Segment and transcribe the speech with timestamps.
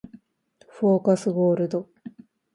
[0.67, 1.87] フォーカスゴールド